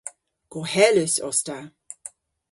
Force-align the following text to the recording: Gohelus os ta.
Gohelus 0.53 1.15
os 1.29 1.37
ta. 1.45 1.59